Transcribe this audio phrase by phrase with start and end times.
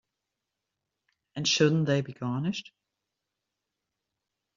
[1.35, 2.71] And shouldn't they be garnished?